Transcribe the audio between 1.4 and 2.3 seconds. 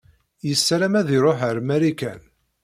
ar Marikan.